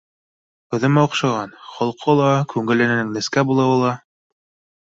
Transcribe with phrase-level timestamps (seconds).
[0.77, 3.93] Үҙемә оҡшаған, холҡо ла, күңеленең нескә булыуы ла